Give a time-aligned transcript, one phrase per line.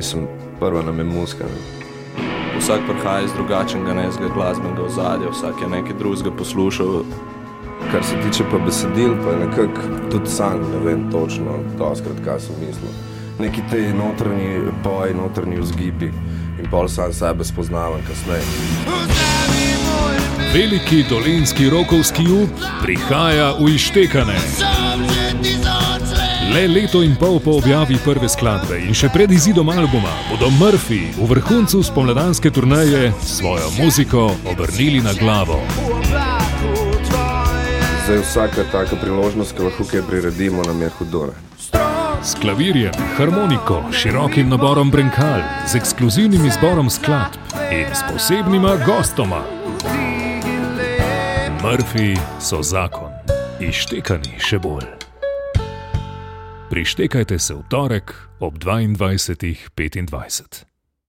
[0.00, 0.26] mislim,
[0.60, 1.44] prva nam je muska.
[1.44, 1.60] Ne.
[2.58, 7.02] Vsak prihaja iz drugačnega nezga glasbenega ozadja, vsak je nekaj drugega poslušal.
[7.92, 12.40] Kar se tiče pa besedil, pa je nekako tudi sam, ne vem točno, doskrat, kaj
[12.40, 12.92] sem mislil.
[13.38, 16.12] Neki te notranji boji, notranji vzgibi
[16.60, 18.44] in pol sam sebe spoznavam kasneje.
[20.54, 24.40] Veliki dolenski rokovski up prihaja v ištekane.
[26.50, 31.12] Le leto in pol po objavi prve skladbe in še pred izidom albuma bodo Murphy
[31.14, 35.60] v vrhuncu spomladanske turneje svojo muziko obrnili na glavo.
[38.04, 41.38] Zdaj vsaka taka priložnost, ki lahko kaj priredimo, nam je hudore.
[42.22, 47.38] S klavirjem, harmoniko, širokim naborom brenkal, z ekskluzivnim izborom skladb
[47.70, 49.44] in s posebnima gostoma.
[51.62, 53.14] Murphy so zakon,
[53.62, 54.99] ištekani še bolj.
[56.70, 60.69] Prištekajte se v torek ob 22.25.